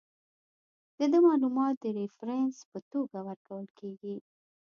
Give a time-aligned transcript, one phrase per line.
[0.97, 4.15] د ده معلومات د ریفرنس په توګه ورکول کیږي.